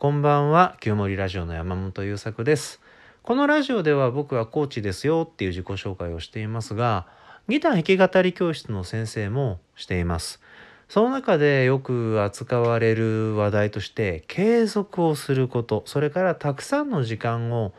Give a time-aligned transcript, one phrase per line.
[0.00, 2.80] こんばんは清盛ラジオの山本優作です。
[3.22, 7.06] このラジオでは僕はコーチですよっていう自己紹介をしていますが
[7.48, 10.40] ギター弾き語り教室の先生もしています。
[10.88, 17.74] その中でよく扱われる話題として継続をすることそれからたくさんの時間を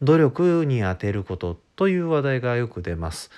[0.00, 3.32] 努力に充てることという話題がよく出ます。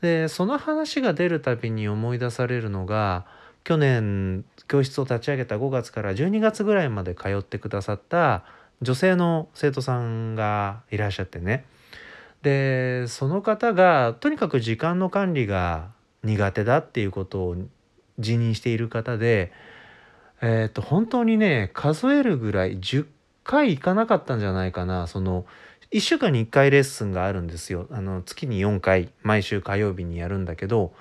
[0.00, 3.26] でその話が出るたびに思い出されるのが
[3.64, 8.44] 去年教室を立ち上げた5月から12月ぐらいまで通ってくださった
[8.82, 11.64] 女性の生徒さんがいらっしゃってね。
[12.42, 15.88] でその方がとにかく時間の管理が
[16.22, 17.56] 苦手だっていうことを
[18.18, 19.50] 自認している方で、
[20.42, 23.06] えー、と本当にね数えるぐらい10
[23.44, 25.06] 回行かなかったんじゃないかな。
[25.06, 25.46] その
[25.90, 27.86] 1週間に1回レッスンがあるんですよ。
[27.90, 30.92] あの月に4回毎週火曜日にやるんだけど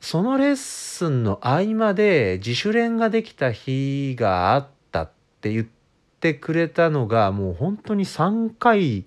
[0.00, 5.10] そのレッスンの合間で自主練ができた日があったっ
[5.40, 5.66] て言っ
[6.20, 9.04] てくれたのがもう本当に3回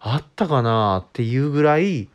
[0.00, 2.08] あったかなっていうぐらい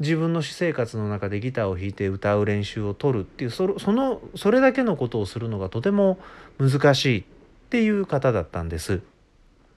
[0.00, 6.18] 自分の私生活の中でギターを弾いて歌う練習を取るっていうそのそれだけのことをするのがとても
[6.58, 7.24] 難しいっ
[7.70, 9.00] ていう方だったんです。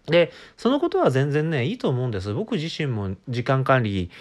[0.07, 2.33] でそのことは全然ねいいと思うんです。
[2.33, 4.11] 僕自身も時間管理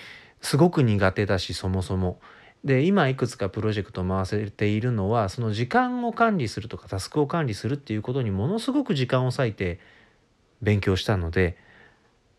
[0.41, 2.19] すごく苦手だしそもそも。
[2.65, 9.81] で今いくつかプロジェクトを回せているのはその時間を管理するとかタスクを管理するっていうことにものすごく時間を割いて
[10.61, 11.57] 勉強したので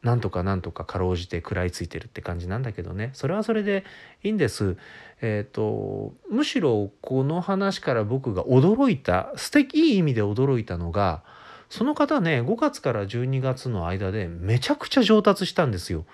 [0.04, 3.84] なんとかなんとかかろうじて食らいついてるって感じなんだけどねそれはそれで
[4.24, 4.78] いいんです。
[5.22, 11.24] えーと、むしろこの話から僕が驚いた素敵いい意味で驚いたのが
[11.70, 16.06] その方ね5月から12月の間でめちゃくちゃ上達したんですよ。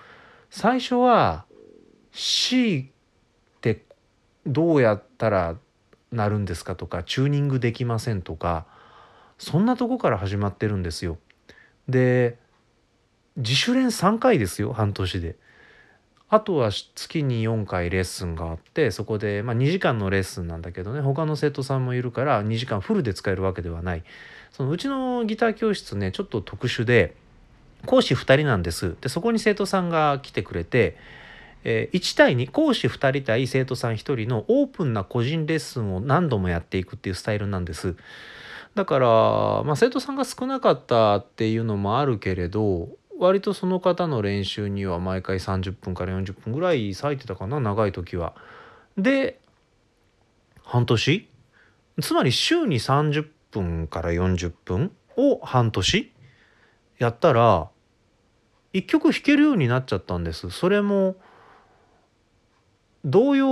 [0.50, 1.46] 最初は
[2.12, 2.90] C
[4.48, 5.56] どうやったら
[6.10, 8.66] なるんですかとかチューニングできませんとか
[9.38, 11.18] そんなとこから始まってるんですよ。
[11.88, 12.38] で
[13.36, 15.36] 自主練3回ですよ半年で。
[16.30, 24.04] あとは月に4回レッスンがあってそこで、まあ、2時間のレッスンなんだけどね他の生徒さんもいるから2時間フルで使えるわけではない
[24.52, 27.14] そのうちのギター教室ねちょっと特殊で
[27.86, 30.98] 講師2人なんですでそこに生徒さんが来てくれて
[31.64, 37.96] え1対2講師2人対生徒さん1人のオープンな個人レッスンを何度もやっていくっていうスタイルなんです。
[38.74, 39.08] だから、
[39.64, 42.88] まあ、生徒さんが少なかったっていうのもあるけれど
[43.18, 48.34] 割とその方の練習には毎回30分から40分ぐらい割いてたかな長い時は。
[48.96, 49.40] で
[50.62, 51.28] 半年？
[52.00, 56.12] つまり週に30分から40分を半年
[56.98, 57.70] やったら
[58.72, 60.50] 1曲弾けるようになっちゃったんです。
[60.50, 61.16] それも
[63.08, 63.46] 童謡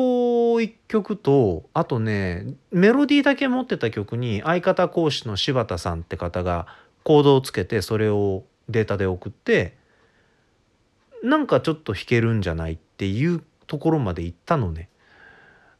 [0.60, 6.66] 1曲とあとねメロディーだけ持ってた曲に相方講師の柴田さんって方が
[7.04, 9.74] コードをつけてそれをデータで送って
[11.22, 14.90] なんかちょっと弾けるんじゃないっていうところまで行ったのね。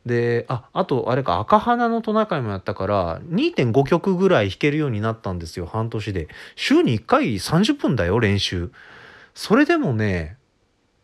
[0.06, 6.28] でああとあれか赤花のトナカイもやったから2.5曲ぐらい弾けるようになったんですよ半年で。
[6.54, 8.70] 週に1回30分だよ練習。
[9.34, 10.38] それでもね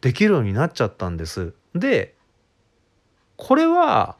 [0.00, 1.52] できるようになっちゃったんです。
[1.74, 2.14] で
[3.44, 4.14] これは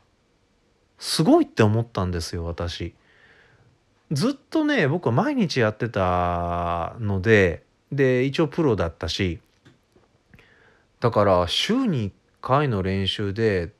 [0.99, 2.93] すごいって思ったんですよ私。
[4.11, 7.63] ずっとね僕は毎日やってたので
[7.93, 9.39] で一応プロだったし
[10.99, 13.71] だから週に1回の練習で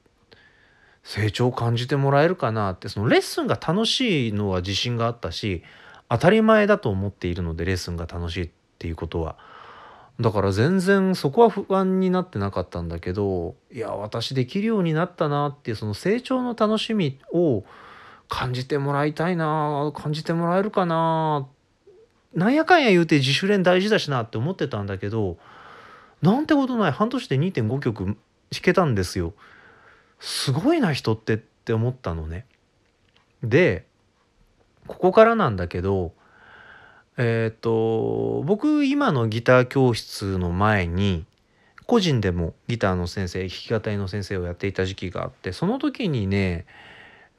[1.03, 5.65] 成長を感じてもらえるかなってそのレッスンが楽しいのは自信があったし
[6.09, 9.37] 当たり前だと思っているのでレッスンが楽しいっていうことは。
[10.21, 17.65] だから全然そこは不安になってなかったんだけどいや私できるようになったなっていうその成長の楽しみを
[18.29, 21.49] 感じてもらいたいな感じてもらえるかな
[22.35, 25.39] なんやかんや言うて自主練大事だしなって思ってたんだけど
[26.23, 28.17] なんてことない半年で2.5曲弾
[28.51, 29.35] けたんですよ。
[30.21, 32.47] すごいな人ってって思ったのね。
[33.43, 33.87] で
[34.87, 36.13] ここからなんだけど
[37.19, 41.25] えっ、と僕今のギター教室の前に
[41.87, 46.65] 個人でもギターの先生弾き語りの先生をやっていた時期があってその時にね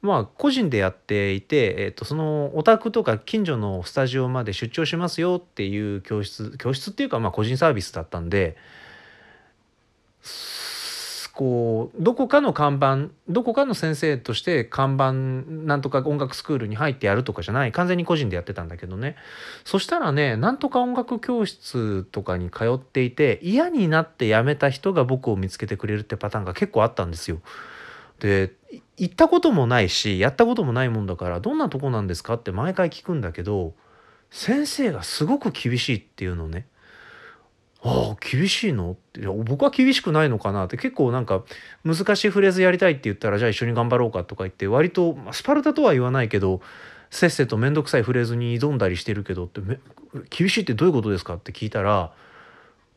[0.02, 8.58] まあ個人でやっていて、えー、とそのお宅とか近所のスタジオまで出張しますよっていう教室教室っていうかまあ個人サービスだったんで
[11.34, 15.14] こうどこかの看板どこかの先生として看板
[15.66, 19.16] なんとか音楽スクールに入ってやるとかじゃない完全に個人でやってたんだけどね
[19.66, 27.40] そしたらねなんとか音楽教室とかに通っていて嫌になって辞めた人が僕を見つけてくれるってパターンが結構あったんですよ。
[28.20, 28.54] で
[28.98, 33.74] 行ったこともないしやったこともないもんだからどんなとこなんですかって毎回聞くんだけど
[34.30, 36.68] 先生がすごく厳しいっていうのね
[37.86, 38.92] ああ厳しいの？
[38.92, 41.44] って僕は厳しくないのかなって結構なんか
[41.84, 46.62] 難しいフレーズやりたいって言ったらじゃあ一緒に頑張ろうかとか言って割とスパルタとは言わないけど
[47.12, 49.62] せっせと面倒くさいフレーズに挑んだりしてるけどって
[50.30, 52.14] 厳しいってどういうことですかって聞いたら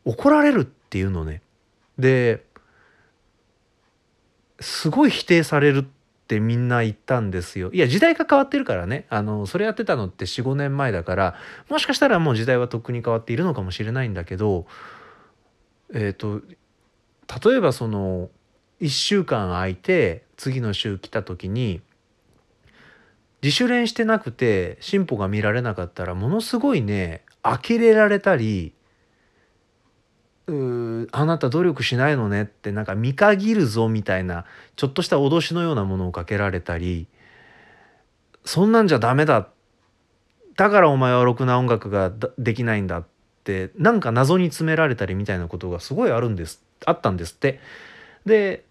[0.05, 1.41] 怒られるっていうのね。
[1.99, 2.45] で
[4.59, 5.85] すごい否定される
[6.27, 7.71] ってみんな言ったんですよ。
[7.71, 11.35] いや時代が変わってるからねあのそれやってたのって45年前だから
[11.69, 14.65] もしかしたらもう時代はとっくに変わっているのかもしれないんだけど
[15.93, 16.41] えっ、ー、と
[17.49, 18.29] 例えばその
[18.81, 21.79] 1週間空いて次の週来た時に
[23.41, 28.73] 自主練してなくて進歩が見られなかったらものすごいね呆れられたり
[30.49, 34.45] あなた努力しないのねってなんか見限るぞみたいな
[34.77, 37.07] ちょっとした脅しのようなものをかけられたり
[38.45, 39.49] そんなんじゃダメだ
[40.55, 43.05] だからお前はろくな音楽ができないんだっ
[43.43, 47.59] てなんか謎に詰められたりみたいなことがすごいあるんですあったんですって。
[48.25, 48.63] で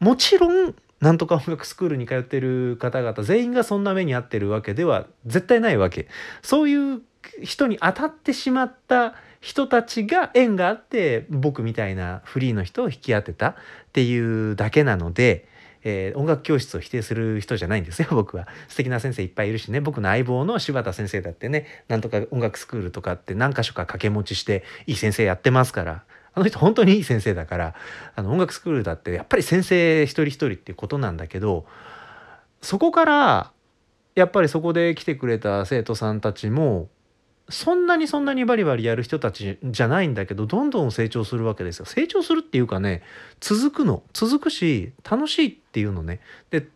[0.00, 6.08] もちろんなんとか音楽スクールに通ってる方々全員がそんな目に遭ってるわけでは絶対ないわけ。
[6.42, 7.02] そういう
[7.42, 13.54] 人に当たってしまった人たちが縁があって僕みたいなフリーの人を引き当てたっ
[13.92, 15.48] ていうだけなので、
[15.82, 27.74] えー、音楽教室を否定する人じゃないんですよ僕は素敵な先生いっぱいいるしね僕の相棒の柴田先生だってねなんとか音楽スクールとかって何か所か掛け持ちしていい先生やってますからあの人本当にいい先生だから
[28.14, 31.64] あの音楽スクールだってやっぱり先生一人一人っていうことなんだけど
[32.60, 33.52] そこから
[34.14, 36.88] やっぱりそこで来てくれた生徒さんたちも
[37.50, 41.84] そんなにそんなにバリバリやる人たちじゃないんだけどどんどん成長するわけですよ。
[41.84, 43.02] 成長するっていうかね
[43.40, 44.02] 続くの。
[44.12, 46.20] 続くし楽しいっていうのね
[46.50, 46.68] で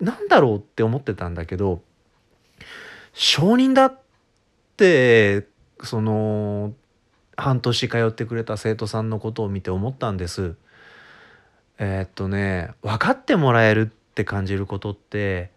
[0.00, 1.82] なんだろうって思ってたんだけど
[3.12, 3.98] 承認だっ
[4.76, 5.46] て
[5.82, 6.72] その
[7.36, 10.54] 半年通ってくれた生徒さんのことを見て思ったんです。
[11.78, 15.50] えー、っとね分かってもらえるって感じることって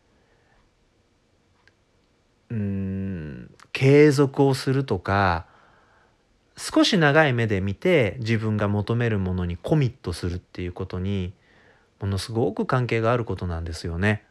[2.52, 3.31] うん
[3.74, 5.46] 継続をするとか
[6.58, 11.34] 少し長い目で見て自分が求めるものにコミットするっていうことに
[12.00, 14.24] ものすごく関係があることなんですよね。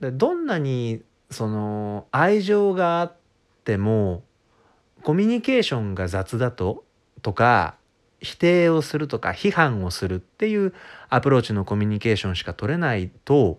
[0.00, 3.16] でどんなにその愛情があっ
[3.64, 4.22] ても
[5.02, 6.84] コミュニケーションが雑だと
[7.22, 7.76] とか
[8.20, 10.74] 否定をするとか批判をするっていう
[11.08, 13.58] アプローチのコミュニケーションしか取れないと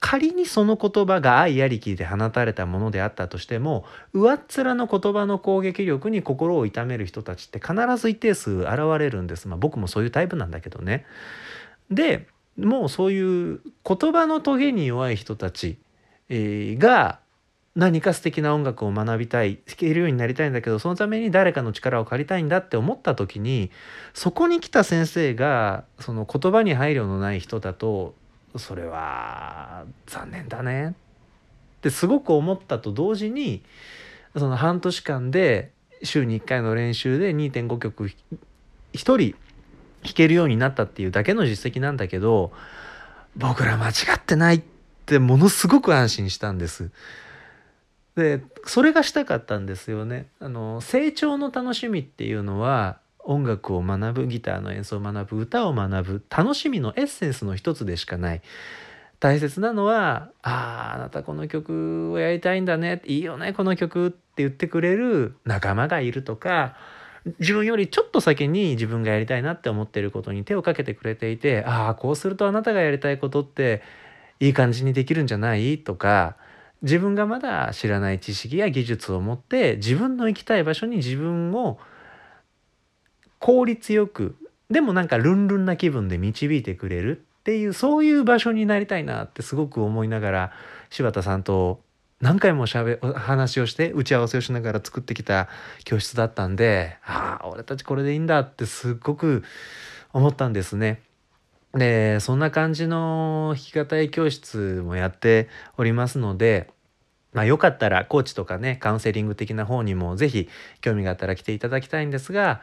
[0.00, 9.48] 仮にその言葉が愛ありきで放たれたものであったとしても上っ面の言葉の攻撃力に心を痛める人たちって必ず一定数現れるんです。
[9.48, 11.06] まあ、僕もそういうタイプなんだけどね。
[11.90, 12.26] で
[12.58, 15.78] もうそういう言葉のトゲに弱い人たち
[16.30, 17.20] が
[17.74, 23.70] 何か素敵な音楽を学びたい弾けるようになりたいんだけどそのために誰かの力を借りたいんだって思った時に
[24.14, 28.14] そこに来た先生がその言葉に配慮のない人だと
[28.58, 33.62] それは残念だねってすごく思ったと同時に
[34.36, 35.72] その半年間で
[36.02, 38.12] 週に1回の練習で2.5曲1
[38.92, 42.52] 人弾けるようになったっていうだけの実績なんだけど
[43.36, 44.62] 僕ら間違ってないっ
[45.06, 46.90] てものすごく安心したんです。
[48.16, 50.28] でそれがしたかったんですよね。
[50.40, 58.42] あの成長の楽しみっていうのは音楽を学ぶギターの演奏を学ぶ歌を学ぶ楽しみのエッセンスの一つでしかない
[59.20, 66.76] 大切なのは「あああなたこの曲をやりたいんだねいいよねこの曲」って言ってくれる仲間がいるとか
[67.40, 73.82] 自分よりちょっと先に自分がやりたいなって思ってることに手をかけてくれていて「ああこうするとあなたがやりたいことって
[74.38, 76.36] いい感じにできるんじゃない?」とか
[76.82, 81.78] 自分がまだ知らない知識や技術を持って自分の行きたい場所に自分を
[83.38, 84.36] 効率よく
[84.70, 90.52] でもなんかルンルンな気分で導いてくれるっていうそういう場所になりたいなってすごく思いながら
[90.90, 91.80] 柴田さんと
[92.20, 95.48] 何回もしゃべ話をして打ち合わせをしながら作ってきた
[95.84, 99.44] 教室だったんでああ俺たちこれでいいんだってすっごく
[100.12, 101.02] 思ったんですね。
[101.74, 106.70] でそんな感じの弾き語り教室もやっておりますので
[107.36, 110.48] まあ、よかったらコーチとかねカウンセリング的な方にも是非
[110.80, 112.62] 興味があったら来ていただきたいんですが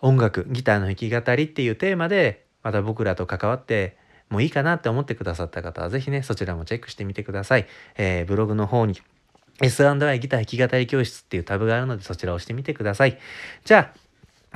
[0.00, 3.96] 音楽ギターの弾き語りっていうテーマでまた僕らと関わって
[4.28, 7.66] もいいかなって思ってくださった方は是非ねそちらもチェックしてみてください、
[7.96, 9.00] えー、ブログの方に
[9.62, 13.18] S&I ギター弾き語り教室っていうタブがあるのでそちらを押してみてください。
[13.64, 13.98] じゃあ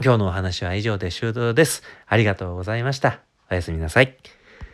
[0.02, 1.82] 今日のお話は以上で終了です。
[2.06, 3.20] ありがとうございました。
[3.50, 4.16] おやすみなさい。